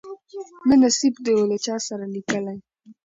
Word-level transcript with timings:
نه 0.67 0.75
نصیب 0.83 1.13
دي 1.23 1.31
وو 1.35 1.49
له 1.51 1.57
چا 1.65 1.75
سره 1.87 2.05
لیکلی 2.15 2.57